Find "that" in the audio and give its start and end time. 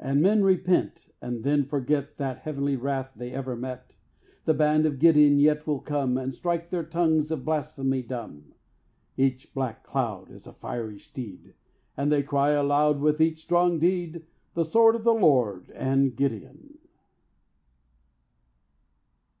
2.16-2.40